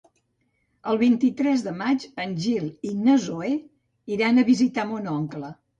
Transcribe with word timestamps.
El 0.93 0.99
vint-i-tres 1.01 1.65
de 1.67 1.75
maig 1.83 2.07
en 2.25 2.35
Gil 2.47 2.67
i 2.93 2.97
na 3.05 3.21
Zoè 3.29 3.55
iran 4.19 4.39
a 4.39 4.49
visitar 4.53 4.93
mon 4.95 5.17
oncle. 5.19 5.59